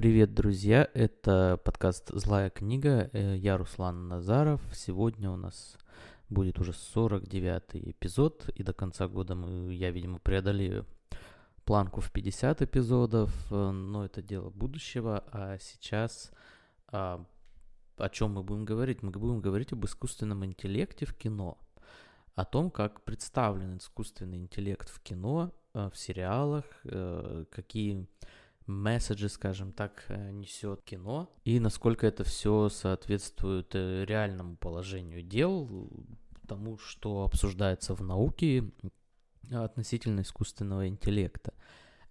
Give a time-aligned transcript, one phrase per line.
[0.00, 0.88] Привет, друзья!
[0.94, 3.10] Это подкаст «Злая книга».
[3.12, 4.62] Э, я Руслан Назаров.
[4.72, 5.76] Сегодня у нас
[6.30, 10.86] будет уже 49-й эпизод, и до конца года мы, я, видимо, преодолею
[11.66, 15.22] планку в 50 эпизодов, э, но это дело будущего.
[15.32, 16.32] А сейчас
[16.88, 17.22] а,
[17.98, 19.02] о чем мы будем говорить?
[19.02, 21.58] Мы будем говорить об искусственном интеллекте в кино,
[22.36, 26.64] о том, как представлен искусственный интеллект в кино, э, в сериалах,
[27.50, 28.08] какие
[28.70, 35.90] месседжи, скажем так, э, несет кино, и насколько это все соответствует э, реальному положению дел,
[36.46, 38.70] тому, что обсуждается в науке
[39.52, 41.54] относительно искусственного интеллекта.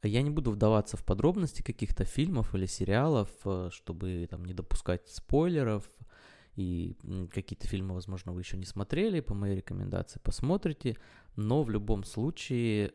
[0.02, 5.08] Я не буду вдаваться в подробности каких-то фильмов или сериалов, э, чтобы там не допускать
[5.10, 5.90] спойлеров,
[6.56, 6.98] и
[7.32, 10.98] какие-то фильмы, возможно, вы еще не смотрели, по моей рекомендации посмотрите,
[11.38, 12.92] но в любом случае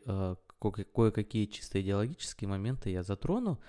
[0.59, 3.59] кое-какие чисто идеологические моменты я затрону.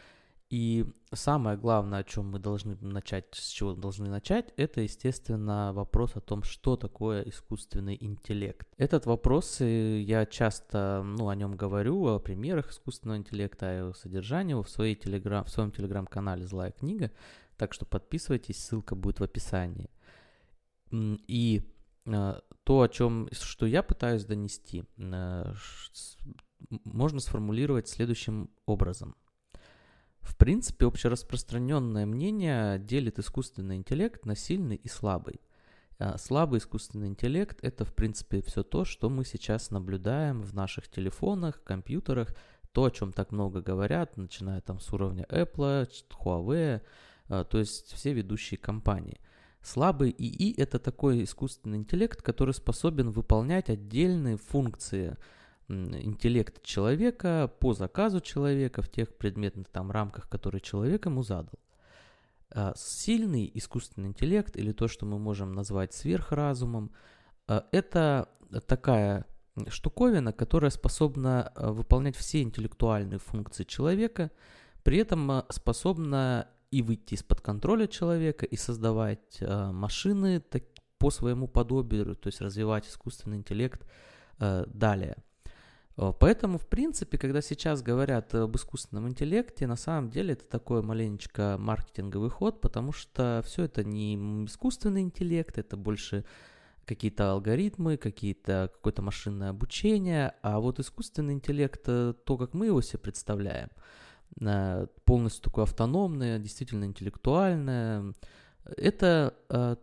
[0.48, 6.14] И самое главное, о чем мы должны начать, с чего должны начать, это, естественно, вопрос
[6.14, 8.68] о том, что такое искусственный интеллект.
[8.76, 14.54] Этот вопрос, я часто ну, о нем говорю, о примерах искусственного интеллекта, о его содержании
[14.54, 17.10] в, своей телеграм, в своем телеграм-канале «Злая книга»,
[17.56, 19.90] так что подписывайтесь, ссылка будет в описании.
[20.92, 21.62] И
[22.04, 25.54] э, то, о чем, что я пытаюсь донести, э,
[26.84, 29.16] можно сформулировать следующим образом.
[30.20, 35.40] В принципе, общераспространенное мнение делит искусственный интеллект на сильный и слабый.
[35.98, 40.88] А слабый искусственный интеллект– это, в принципе, все то, что мы сейчас наблюдаем в наших
[40.88, 42.34] телефонах, компьютерах,
[42.72, 46.82] то, о чем так много говорят, начиная там с уровня Apple, Huawei,
[47.28, 49.20] а, то есть все ведущие компании.
[49.62, 55.16] Слабый ИИ– это такой искусственный интеллект, который способен выполнять отдельные функции–
[55.68, 61.58] интеллект человека по заказу человека в тех предметных там рамках, которые человек ему задал.
[62.50, 66.92] А, сильный искусственный интеллект или то, что мы можем назвать сверхразумом,
[67.48, 68.28] а, это
[68.66, 69.26] такая
[69.68, 74.30] штуковина, которая способна а, выполнять все интеллектуальные функции человека,
[74.84, 80.42] при этом способна и выйти из-под контроля человека, и создавать машины
[80.98, 83.84] по своему подобию, то есть развивать искусственный интеллект
[84.38, 85.16] далее.
[85.96, 90.82] Э, поэтому, в принципе, когда сейчас говорят об искусственном интеллекте, на самом деле это такой
[90.82, 94.14] маленечко маркетинговый ход, потому что все это не
[94.46, 96.24] искусственный интеллект, это больше
[96.84, 102.80] какие-то алгоритмы, какие-то, какое-то машинное обучение, а вот искусственный интеллект, э, то, как мы его
[102.82, 103.70] себе представляем,
[104.40, 108.14] э, полностью такое автономное, действительно интеллектуальное,
[108.64, 109.32] это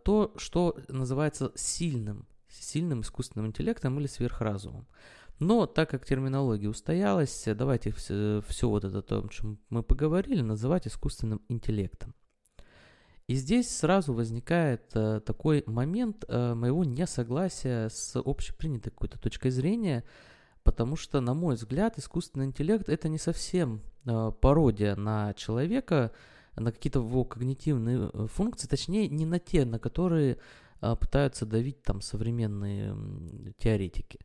[0.04, 4.86] то, что называется сильным, сильным искусственным интеллектом или сверхразумом.
[5.40, 10.86] Но так как терминология устоялась, давайте все, все вот это, о чем мы поговорили, называть
[10.86, 12.14] искусственным интеллектом.
[13.26, 20.04] И здесь сразу возникает э, такой момент э, моего несогласия с общепринятой какой-то точкой зрения,
[20.62, 26.12] потому что, на мой взгляд, искусственный интеллект это не совсем э, пародия на человека,
[26.54, 30.36] на какие-то его когнитивные э, функции, точнее, не на те, на которые
[30.82, 34.20] э, пытаются давить там современные э, теоретики.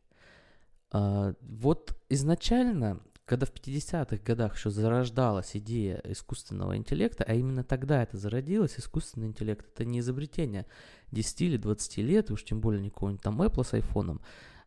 [0.92, 8.02] А, вот изначально, когда в 50-х годах еще зарождалась идея искусственного интеллекта, а именно тогда
[8.02, 10.66] это зародилось, искусственный интеллект, это не изобретение
[11.12, 14.20] 10 или 20 лет, уж тем более не какого-нибудь там Apple с айфоном,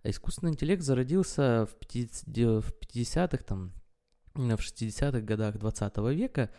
[0.04, 3.74] а искусственный интеллект зародился в 50-х, там,
[4.34, 6.50] в 60-х годах 20 века,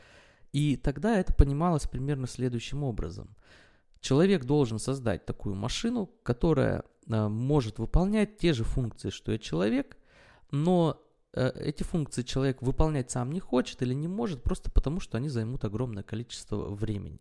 [0.53, 3.35] и тогда это понималось примерно следующим образом.
[4.01, 9.97] Человек должен создать такую машину, которая может выполнять те же функции, что и человек,
[10.51, 11.01] но
[11.33, 15.29] э, эти функции человек выполнять сам не хочет или не может, просто потому что они
[15.29, 17.21] займут огромное количество времени.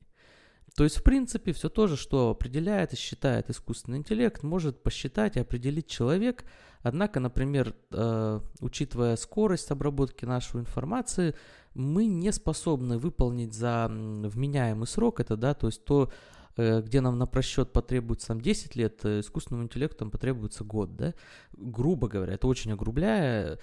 [0.75, 5.35] То есть, в принципе, все то же, что определяет и считает искусственный интеллект, может посчитать
[5.35, 6.45] и определить человек.
[6.81, 11.35] Однако, например, э, учитывая скорость обработки нашей информации,
[11.75, 17.17] мы не способны выполнить за вменяемый срок это, да, то есть то, Э, где нам
[17.17, 21.13] на просчет потребуется там 10 лет, э, искусственному интеллекту там потребуется год, да,
[21.53, 23.59] грубо говоря, это очень огрубляя,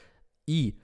[0.47, 0.81] и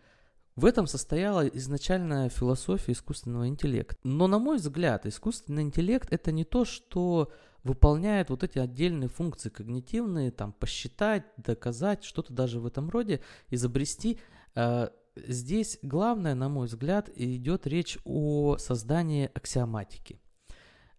[0.56, 3.96] в этом состояла изначальная философия искусственного интеллекта.
[4.04, 7.30] Но, на мой взгляд, искусственный интеллект это не то, что
[7.62, 13.20] выполняет вот эти отдельные функции когнитивные, там, посчитать, доказать, что-то даже в этом роде,
[13.50, 14.18] изобрести.
[14.54, 20.20] Э, здесь главное, на мой взгляд, идет речь о создании аксиоматики.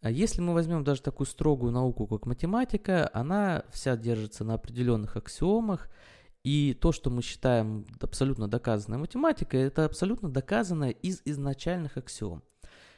[0.01, 5.17] А если мы возьмем даже такую строгую науку, как математика, она вся держится на определенных
[5.17, 5.89] аксиомах,
[6.43, 12.43] и то, что мы считаем абсолютно доказанной математикой, это абсолютно доказанное из изначальных аксиом.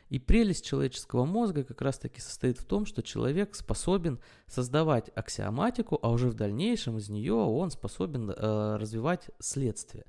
[0.10, 6.10] И прелесть человеческого мозга как раз-таки состоит в том, что человек способен создавать аксиоматику, а
[6.10, 10.06] уже в дальнейшем из нее он способен э, развивать следствие.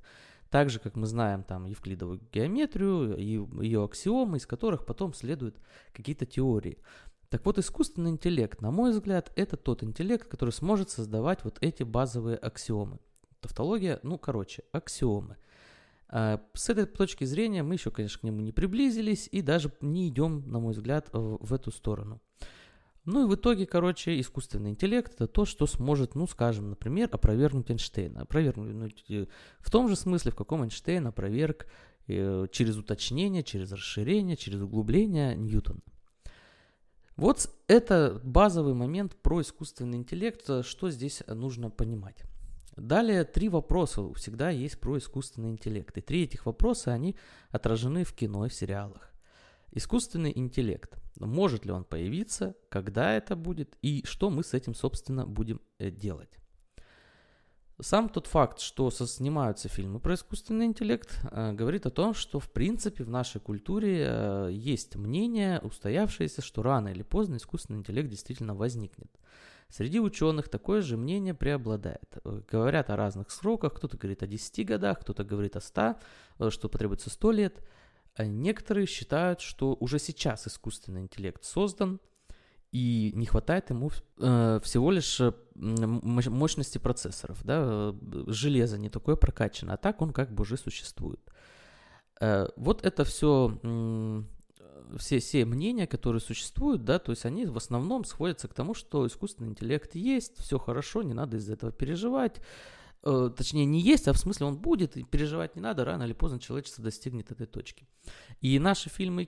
[0.51, 3.23] Так же, как мы знаем там евклидовую геометрию и
[3.65, 5.57] ее аксиомы, из которых потом следуют
[5.93, 6.77] какие-то теории.
[7.29, 11.81] Так вот, искусственный интеллект, на мой взгляд, это тот интеллект, который сможет создавать вот эти
[11.81, 12.99] базовые аксиомы.
[13.39, 15.37] Тавтология, ну, короче, аксиомы–
[16.11, 20.09] а, с этой точки зрения мы еще, конечно, к нему не приблизились и даже не
[20.09, 22.21] идем, на мой взгляд, в эту сторону.
[23.05, 27.71] Ну и в итоге, короче, искусственный интеллект это то, что сможет, ну, скажем, например, опровергнуть
[27.71, 28.21] Эйнштейна.
[28.21, 29.27] Опровергнуть ну,
[29.59, 31.65] в том же смысле, в каком Эйнштейн опроверг
[32.07, 35.81] э, через уточнение, через расширение, через углубление Ньютона.
[37.17, 42.23] Вот это базовый момент про искусственный интеллект, что здесь нужно понимать.
[42.77, 45.95] Далее три вопроса всегда есть про искусственный интеллект.
[45.97, 47.15] И три этих вопроса, они
[47.49, 49.10] отражены в кино и в сериалах.
[49.71, 50.97] Искусственный интеллект.
[51.17, 55.91] Может ли он появиться, когда это будет и что мы с этим, собственно, будем э,
[55.91, 56.41] делать.
[57.81, 62.51] Сам тот факт, что снимаются фильмы про искусственный интеллект, э, говорит о том, что в
[62.51, 68.53] принципе в нашей культуре э, есть мнение устоявшееся, что рано или поздно искусственный интеллект действительно
[68.53, 69.09] возникнет.
[69.67, 72.17] Среди ученых такое же мнение преобладает.
[72.23, 75.95] Говорят о разных сроках, кто-то говорит о 10 годах, кто-то говорит о 100,
[76.37, 77.67] э, что потребуется 100 лет.
[78.15, 81.99] А некоторые считают, что уже сейчас искусственный интеллект создан,
[82.71, 87.43] и не хватает ему э, всего лишь э, мощности процессоров.
[87.43, 87.93] Да?
[88.27, 91.19] Железо не такое прокачано, а так он как бы уже существует.
[92.21, 93.57] Э, вот это все
[94.97, 99.07] все, все мнения, которые существуют, да, то есть они в основном сходятся к тому, что
[99.07, 102.41] искусственный интеллект есть, все хорошо, не надо из-за этого переживать.
[103.03, 106.13] Э, точнее, не есть, а в смысле он будет, и переживать не надо, рано или
[106.13, 107.87] поздно человечество достигнет этой точки.
[108.41, 109.27] И наши фильмы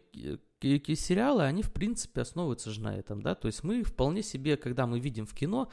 [0.62, 4.58] и сериалы, они в принципе основываются же на этом, да, то есть мы вполне себе,
[4.58, 5.70] когда мы видим в кино,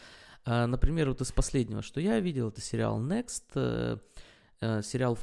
[0.47, 3.99] э, например, вот из последнего, что я видел, это сериал Next, э,
[4.62, 5.19] Э, сериал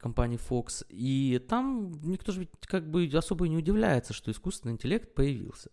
[0.00, 5.14] компании Fox, и там никто же ведь как бы особо не удивляется, что искусственный интеллект
[5.14, 5.70] появился.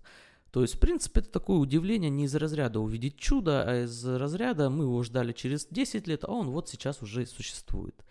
[0.52, 4.70] То есть, в принципе, это такое удивление не из разряда увидеть чудо, а из разряда
[4.70, 8.04] мы его ждали через 10 лет, а он вот сейчас уже существует.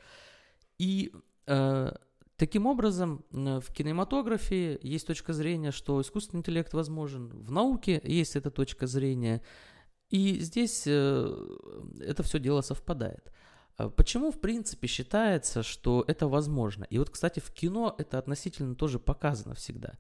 [0.78, 1.12] И
[1.46, 1.92] э,
[2.36, 8.50] таким образом в кинематографе есть точка зрения, что искусственный интеллект возможен, в науке есть эта
[8.50, 9.42] точка зрения,
[10.10, 11.56] и здесь э,
[12.00, 13.32] это все дело совпадает.
[13.76, 16.84] А почему, в принципе, считается, что это возможно?
[16.84, 19.94] И вот, кстати, в кино это относительно тоже показано всегда.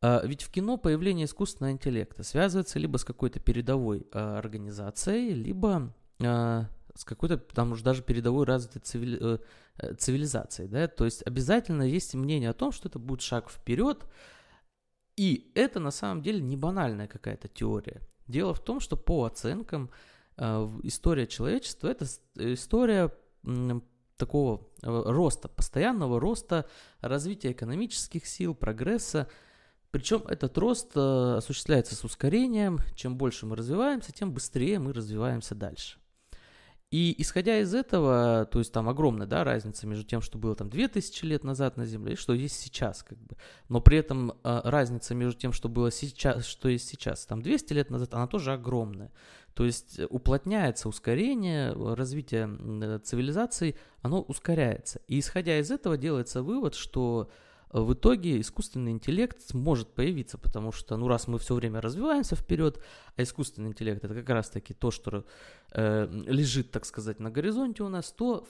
[0.00, 5.94] А, ведь в кино появление искусственного интеллекта связывается либо с какой-то передовой а, организацией, либо
[6.20, 9.18] с какой-то там уже даже передовой развитой цивили...
[9.20, 9.38] Э,
[9.78, 10.68] э, цивилизацией.
[10.68, 10.88] Да?
[10.88, 14.04] То есть обязательно есть мнение о том, что это будет шаг вперед,
[15.16, 18.00] и это на самом деле не банальная какая-то теория.
[18.26, 19.90] Дело в том, что по оценкам
[20.36, 23.12] история человечества– это история
[24.18, 26.68] такого э, роста, постоянного роста,
[27.00, 29.28] развития экономических сил, прогресса.
[29.90, 32.80] Причем этот рост э, осуществляется с ускорением.
[32.94, 35.98] Чем больше мы развиваемся, тем быстрее мы развиваемся дальше.
[36.90, 40.70] И исходя из этого, то есть там огромная да, разница между тем, что было там
[40.70, 43.36] 2000 лет назад на Земле, и что есть сейчас, как бы.
[43.68, 47.72] Но при этом э, разница между тем, что было сейчас, что есть сейчас, там 200
[47.74, 49.12] лет назад, она тоже огромная.
[49.52, 55.00] То есть уплотняется ускорение, развитие э, цивилизации, оно ускоряется.
[55.08, 57.30] И исходя из этого делается вывод, что
[57.70, 62.82] в итоге искусственный интеллект может появиться, потому что, ну, раз мы все время развиваемся вперед,
[63.16, 65.26] а искусственный интеллект это как раз-таки то, что
[65.72, 68.48] э, лежит, так сказать, на горизонте у нас, то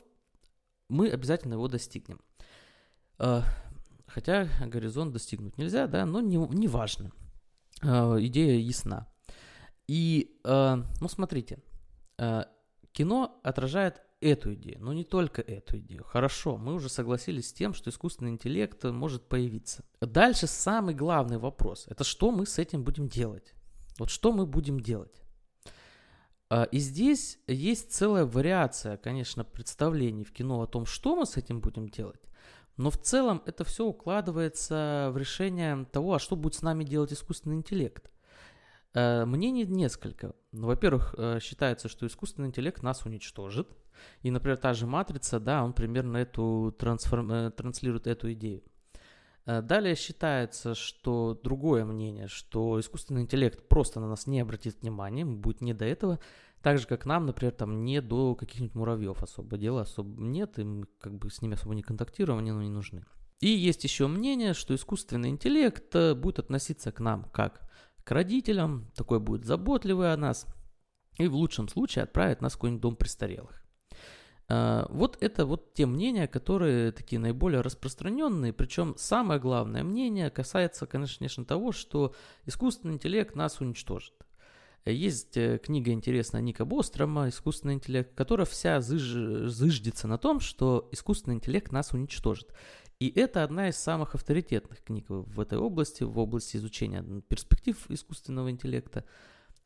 [0.88, 2.20] мы обязательно его достигнем.
[3.18, 3.42] Э,
[4.06, 7.10] хотя горизонт достигнуть нельзя, да, но не, не важно.
[7.82, 9.08] Э, идея ясна.
[9.88, 11.62] И, э, ну, смотрите,
[12.18, 12.44] э,
[12.92, 16.04] кино отражает эту идею, но не только эту идею.
[16.04, 19.84] Хорошо, мы уже согласились с тем, что искусственный интеллект может появиться.
[20.00, 21.86] Дальше самый главный вопрос.
[21.88, 23.54] Это что мы с этим будем делать?
[23.98, 25.22] Вот что мы будем делать?
[26.50, 31.36] А, и здесь есть целая вариация, конечно, представлений в кино о том, что мы с
[31.36, 32.20] этим будем делать.
[32.76, 37.12] Но в целом это все укладывается в решение того, а что будет с нами делать
[37.12, 38.10] искусственный интеллект.
[38.94, 40.34] Э, мнений несколько.
[40.52, 43.68] Ну, во-первых, э, считается, что искусственный интеллект нас уничтожит.
[44.22, 47.30] И, например, та же матрица, да, он примерно эту трансформ...
[47.30, 48.62] Э, транслирует эту идею.
[49.46, 55.62] Далее считается, что другое мнение, что искусственный интеллект просто на нас не обратит внимания, будет
[55.62, 56.18] не до этого,
[56.60, 60.64] так же, как нам, например, там не до каких-нибудь муравьев особо дела особо нет, и
[60.64, 63.06] мы как бы с ними особо не контактируем, они нам не нужны.
[63.40, 67.67] И есть еще мнение, что искусственный интеллект будет относиться к нам как
[68.08, 70.46] к родителям, такой будет заботливый о нас,
[71.18, 73.62] и в лучшем случае отправит нас в какой-нибудь дом престарелых.
[74.48, 80.86] А, вот это вот те мнения, которые такие наиболее распространенные, причем самое главное мнение касается,
[80.86, 82.14] конечно, того, что
[82.46, 84.14] искусственный интеллект нас уничтожит.
[84.86, 89.02] Есть э, книга интересная Ника Бострома «Искусственный интеллект», которая вся зыж...
[89.50, 92.54] зыждется на том, что искусственный интеллект нас уничтожит.
[93.00, 98.50] И это одна из самых авторитетных книг в этой области, в области изучения перспектив искусственного
[98.50, 99.04] интеллекта.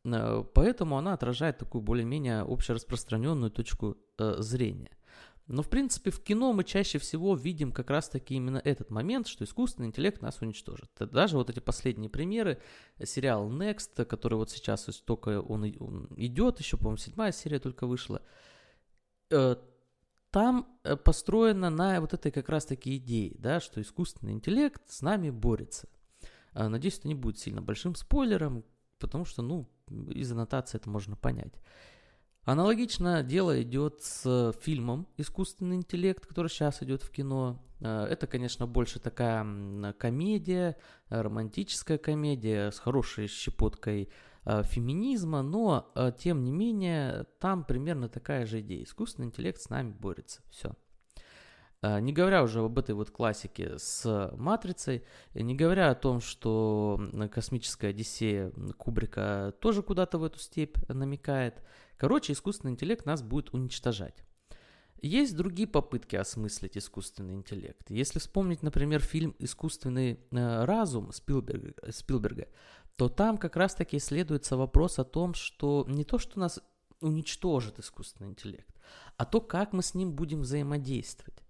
[0.05, 4.91] Э, поэтому она отражает такую более-менее общераспространенную точку э, зрения.
[5.47, 9.43] Но, в принципе, в кино мы чаще всего видим как раз-таки именно этот момент, что
[9.43, 10.89] искусственный интеллект нас уничтожит.
[10.99, 12.61] Даже вот эти последние примеры,
[13.03, 18.21] сериал Next, который вот сейчас только он, он идет, еще, по-моему, седьмая серия только вышла,
[19.31, 19.57] э,
[20.33, 25.29] там э, построено на вот этой как раз-таки идее, да, что искусственный интеллект с нами
[25.29, 25.87] борется.
[26.55, 28.65] Э, надеюсь, это не будет сильно большим спойлером,
[28.97, 29.69] потому что, ну,
[30.09, 31.53] из аннотации это можно понять.
[32.45, 37.63] Аналогично дело идет с фильмом «Искусственный интеллект», который сейчас идет в кино.
[37.79, 40.77] Э, это, конечно, больше такая комедия,
[41.09, 44.09] романтическая комедия с хорошей щепоткой
[44.45, 48.83] феминизма, но, э, тем не менее, там примерно такая же идея.
[48.83, 50.41] Искусственный интеллект с нами борется.
[50.49, 50.75] Все.
[51.81, 56.99] А, не говоря уже об этой вот классике с «Матрицей», не говоря о том, что
[57.31, 61.61] космическая Одиссея Кубрика тоже куда-то в эту степь намекает.
[61.97, 64.23] Короче, искусственный интеллект нас будет уничтожать.
[65.01, 67.89] Есть другие попытки осмыслить искусственный интеллект.
[67.89, 72.47] Если вспомнить, например, фильм «Искусственный э, разум» Спилберга, Спилберга,
[72.95, 76.59] то там как раз-таки исследуется вопрос о том, что не то, что нас
[77.01, 78.75] уничтожит искусственный интеллект,
[79.17, 81.43] а то, как мы с ним будем взаимодействовать.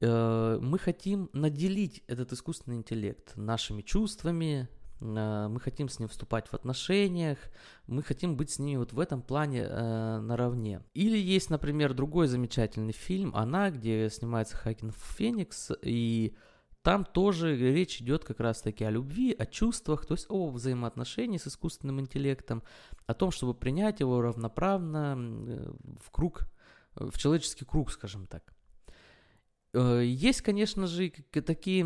[0.00, 4.68] Э, мы хотим наделить этот искусственный интеллект нашими чувствами,
[5.00, 7.38] э, мы хотим с ним вступать в отношениях,
[7.86, 10.82] мы хотим быть с ними вот в этом плане э, наравне.
[10.94, 16.34] Или есть, например, другой замечательный фильм «Она», где снимается Хакин Феникс, и
[16.84, 21.46] там тоже речь идет как раз-таки о любви, о чувствах, то есть о взаимоотношении с
[21.46, 22.62] искусственным интеллектом,
[23.06, 25.16] о том, чтобы принять его равноправно
[25.98, 26.46] в круг,
[26.94, 28.52] в человеческий круг, скажем так.
[29.72, 31.84] Э, есть, конечно же, такие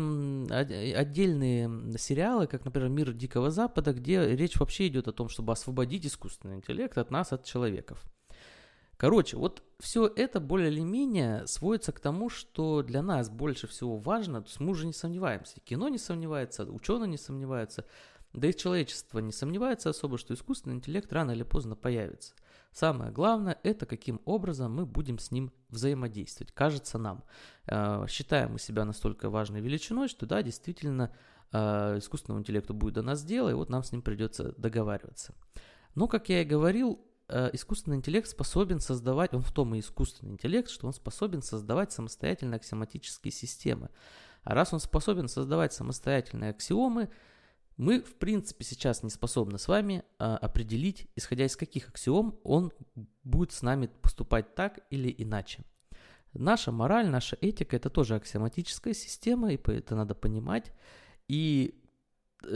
[0.93, 6.05] отдельные сериалы, как, например, «Мир Дикого Запада», где речь вообще идет о том, чтобы освободить
[6.05, 8.03] искусственный интеллект от нас, от человеков.
[8.99, 13.97] Короче, вот все это более или менее сводится к тому, что для нас больше всего
[13.97, 17.85] важно, то есть мы уже не сомневаемся, кино не сомневается, ученые не сомневаются,
[18.33, 22.33] да и человечество не сомневается особо, что искусственный интеллект рано или поздно появится–
[22.71, 26.53] Самое главное– это каким образом мы будем с ним взаимодействовать.
[26.53, 27.23] Кажется нам.
[27.65, 31.11] Э, считаем мы себя настолько важной величиной, что да, действительно,
[31.51, 35.33] э, искусственному интеллекту будет до нас дело, и вот нам с ним придется договариваться.
[35.95, 37.03] Но, как я и говорил,
[37.53, 42.57] искусственный интеллект способен создавать, он в том и искусственный интеллект, что он способен создавать самостоятельные
[42.57, 43.89] аксиоматические системы.
[44.43, 47.09] А раз он способен создавать самостоятельные аксиомы,
[47.79, 52.73] мы, в принципе, сейчас не способны с вами а, определить, исходя из каких аксиом он
[53.23, 55.63] будет с нами поступать так или иначе.
[56.33, 60.73] Наша мораль, наша этика– это тоже аксиоматическая система, и это надо понимать.
[61.29, 61.88] И э,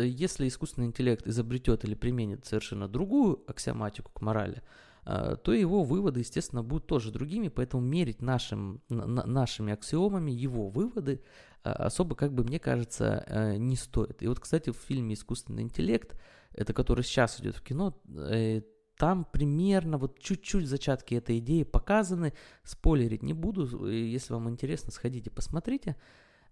[0.01, 4.61] если искусственный интеллект изобретет или применит совершенно другую аксиоматику к морали,
[5.05, 11.21] а, то его выводы, естественно, будут тоже другими, поэтому мерить нашим, нашими аксиомами его выводы
[11.63, 14.23] а, особо, как бы мне кажется, э, не стоит.
[14.23, 16.17] И вот, кстати, в фильме «Искусственный интеллект»,
[16.53, 18.61] это который сейчас идет в кино, э,
[18.97, 22.33] там примерно вот чуть-чуть зачатки этой идеи показаны.
[22.63, 25.95] Спойлерить не буду, если вам интересно, сходите, посмотрите.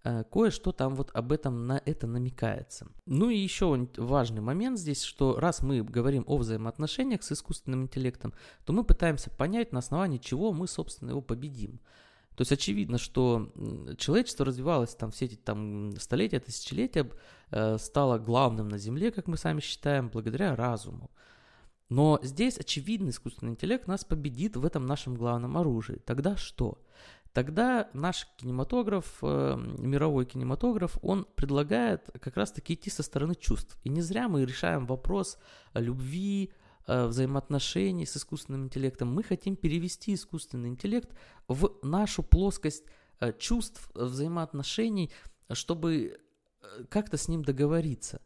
[0.03, 2.88] Э, кое-что там вот об этом на это намекается.
[3.05, 8.34] Ну и еще важный момент здесь, что раз мы говорим о взаимоотношениях с искусственным интеллектом,
[8.65, 11.79] то мы пытаемся понять, на основании чего мы, собственно, его победим.
[12.36, 13.51] То есть очевидно, что
[13.98, 17.08] человечество развивалось там все эти там столетия, тысячелетия,
[17.51, 21.12] э, стало главным на Земле, как мы сами считаем, благодаря разуму.
[21.89, 26.01] Но здесь, очевидно, искусственный интеллект нас победит в этом нашем главном оружии.
[26.05, 26.81] Тогда что?
[27.33, 33.77] Тогда наш кинематограф, э, мировой кинематограф, он предлагает как раз-таки идти со стороны чувств.
[33.83, 35.38] И не зря мы решаем вопрос
[35.73, 36.51] любви,
[36.88, 41.09] Э, взаимоотношений с искусственным интеллектом, мы хотим перевести искусственный интеллект
[41.47, 42.83] в нашу плоскость
[43.19, 45.11] э, чувств, взаимоотношений,
[45.51, 46.17] чтобы
[46.61, 48.19] э, как-то с ним договориться.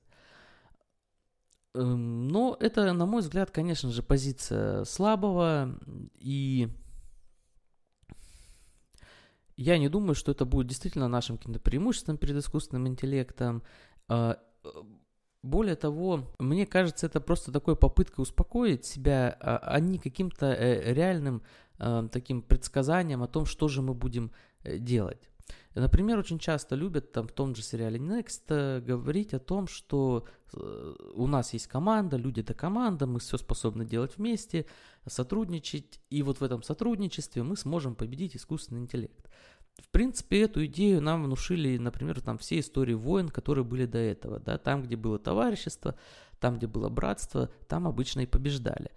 [1.73, 5.77] Эм, но это, на мой взгляд, конечно же, позиция слабого
[6.17, 6.69] и
[9.57, 13.63] Я не думаю, что это будет действительно нашим каким-то преимуществом перед искусственным интеллектом.
[14.07, 14.37] А,
[15.43, 20.93] более того, мне кажется, это просто такой попытка успокоить себя, а, а не каким-то э,
[20.93, 21.43] реальным
[21.77, 24.31] э, таким предсказанием о том, что же мы будем
[24.63, 25.29] э, делать.
[25.75, 30.25] Например, очень часто любят там в том же сериале Next э, говорить о том, что
[30.53, 34.67] э, у нас есть команда, люди это команда, мы все способны делать вместе,
[35.05, 39.29] сотрудничать, и вот в этом сотрудничестве мы сможем победить искусственный интеллект.
[39.77, 44.39] В принципе, эту идею нам внушили, например, там все истории войн, которые были до этого,
[44.39, 45.95] да, там, где было товарищество,
[46.39, 48.91] там, где было братство, там обычно и побеждали.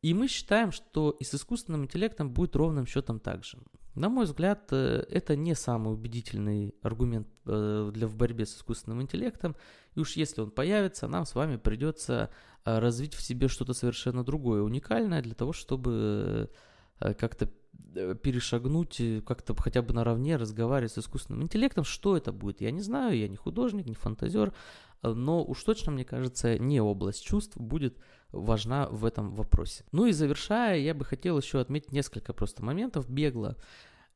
[0.00, 3.58] И мы считаем, что и с искусственным интеллектом будет ровным счетом так же.
[3.96, 9.00] На мой взгляд, э, это не самый убедительный аргумент э, для, в борьбе с искусственным
[9.00, 9.56] интеллектом.
[9.94, 12.28] И уж если он появится, нам с вами придется
[12.66, 16.50] э, развить в себе что-то совершенно другое, уникальное, для того, чтобы
[16.98, 17.50] как-то
[18.22, 21.84] перешагнуть, как-то хотя бы наравне разговаривать с искусственным интеллектом.
[21.84, 24.54] Что это будет, я не знаю, я не художник, не фантазер,
[25.02, 27.98] но уж точно, мне кажется, не область чувств будет
[28.32, 29.84] важна в этом вопросе.
[29.92, 33.56] Ну и завершая, я бы хотел еще отметить несколько просто моментов бегло.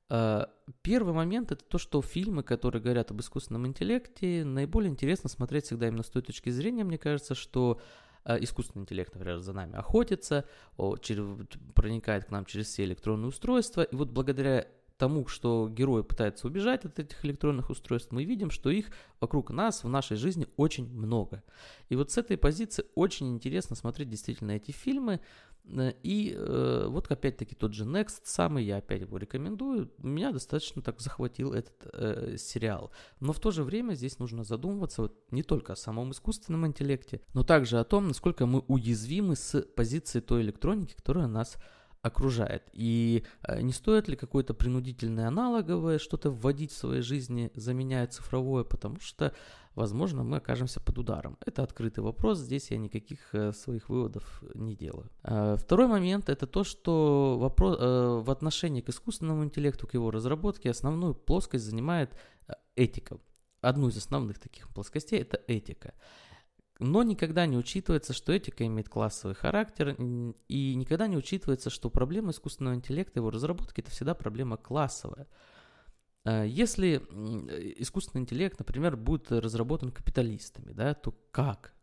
[0.08, 0.46] Э,
[0.82, 5.88] первый момент это то, что фильмы, которые говорят об искусственном интеллекте, наиболее интересно смотреть всегда
[5.88, 7.80] именно с той точки зрения, мне кажется, что
[8.24, 10.44] э, искусственный интеллект, например, за нами охотится,
[10.76, 14.66] проникает к нам через все электронные устройства, и вот благодаря
[15.00, 19.82] тому, что герои пытаются убежать от этих электронных устройств, мы видим, что их вокруг нас
[19.82, 21.42] в нашей жизни очень много.
[21.88, 25.20] И вот с этой позиции очень интересно смотреть действительно эти фильмы.
[25.64, 29.90] Э, и э, вот опять-таки тот же Next самый, я опять его рекомендую.
[29.98, 32.90] Меня достаточно так захватил этот э, сериал.
[33.20, 37.22] Но в то же время здесь нужно задумываться вот не только о самом искусственном интеллекте,
[37.32, 41.56] но также о том, насколько мы уязвимы с позиции той электроники, которая нас
[42.02, 42.62] окружает.
[42.72, 48.64] И э, не стоит ли какое-то принудительное аналоговое что-то вводить в своей жизни, заменяя цифровое,
[48.64, 49.34] потому что,
[49.74, 51.36] возможно, мы окажемся под ударом.
[51.44, 55.10] Это открытый вопрос, здесь я никаких э, своих выводов не делаю.
[55.22, 60.70] Э, второй момент это то, что вопрос, в отношении к искусственному интеллекту, к его разработке,
[60.70, 62.14] основную плоскость занимает
[62.76, 63.18] этика.
[63.60, 65.92] Одну из основных таких плоскостей это этика.
[66.80, 69.96] Но никогда не учитывается, что этика имеет классовый характер,
[70.48, 75.28] и никогда не учитывается, что проблема искусственного интеллекта, его разработки, это всегда проблема классовая.
[76.24, 76.96] Э, если
[77.76, 81.74] искусственный интеллект, например, будет разработан капиталистами, да, то как?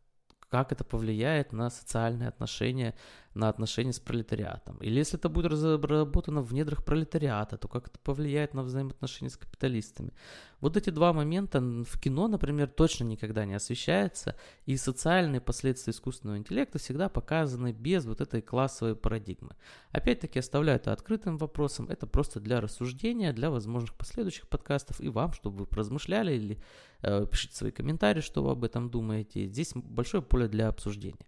[0.50, 2.96] Как это повлияет на социальные отношения
[3.38, 4.78] на отношения с пролетариатом.
[4.78, 9.38] Или если это будет разработано в недрах пролетариата, то как это повлияет на взаимоотношения с
[9.38, 10.12] капиталистами.
[10.60, 16.38] Вот эти два момента в кино, например, точно никогда не освещаются, и социальные последствия искусственного
[16.38, 19.56] интеллекта всегда показаны без вот этой классовой парадигмы.
[19.92, 25.34] Опять-таки оставляю это открытым вопросом, это просто для рассуждения, для возможных последующих подкастов и вам,
[25.34, 26.58] чтобы вы размышляли или
[27.02, 29.46] э, пишите свои комментарии, что вы об этом думаете.
[29.46, 31.26] Здесь большое поле для обсуждения.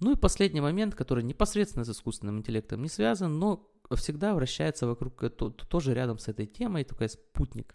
[0.00, 5.22] Ну и последний момент, который непосредственно с искусственным интеллектом не связан, но всегда вращается вокруг,
[5.22, 7.74] э, то, тоже рядом с этой темой, такой спутник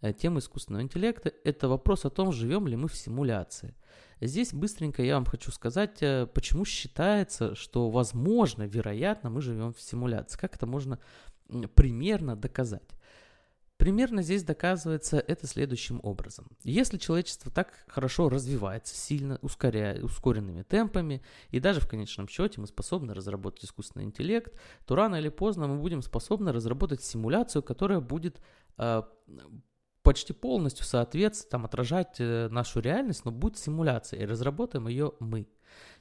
[0.00, 3.74] э, темы искусственного интеллекта, это вопрос о том, живем ли мы в симуляции.
[4.20, 9.80] Здесь быстренько я вам хочу сказать, э, почему считается, что возможно, вероятно, мы живем в
[9.80, 10.38] симуляции.
[10.38, 10.98] Как это можно
[11.74, 12.90] примерно доказать?
[13.78, 16.48] Примерно здесь доказывается это следующим образом.
[16.64, 22.66] Если человечество так хорошо развивается, сильно ускоряя, ускоренными темпами, и даже в конечном счете мы
[22.66, 24.52] способны разработать искусственный интеллект,
[24.84, 28.40] то рано или поздно мы будем способны разработать симуляцию, которая будет
[28.78, 29.02] э,
[30.02, 35.46] почти полностью соответствовать, там, отражать э, нашу реальность, но будет симуляция, и разработаем ее мы.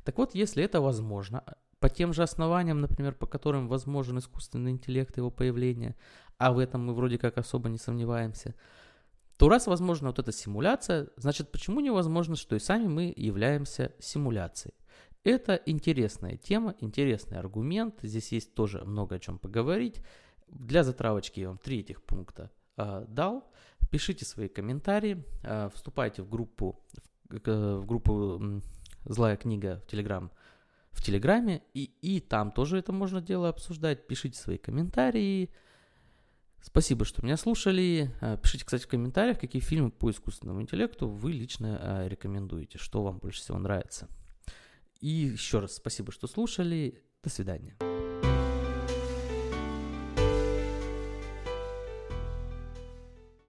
[0.03, 1.43] Так вот, если это возможно,
[1.79, 5.95] по тем же основаниям, например, по которым возможен искусственный интеллект и его появление,
[6.37, 8.55] а в этом мы вроде как особо не сомневаемся,
[9.37, 14.73] то раз возможно вот эта симуляция, значит почему невозможно, что и сами мы являемся симуляцией?
[15.23, 20.01] Это интересная тема, интересный аргумент, здесь есть тоже много о чем поговорить.
[20.47, 23.51] Для затравочки я вам три этих пункта э, дал.
[23.91, 26.79] Пишите свои комментарии, э, вступайте в группу,
[27.29, 28.61] в, в группу
[29.05, 30.31] «Злая книга» в Телеграм
[30.97, 34.07] в Телеграме, и, и там тоже это можно дело обсуждать.
[34.07, 35.51] Пишите свои комментарии,
[36.61, 38.11] Спасибо, что меня слушали.
[38.21, 43.03] Э, пишите, кстати, в комментариях, какие фильмы по искусственному интеллекту вы лично э, рекомендуете, что
[43.03, 44.07] вам больше всего нравится.
[44.99, 47.03] И еще раз спасибо, что слушали.
[47.23, 47.75] До свидания.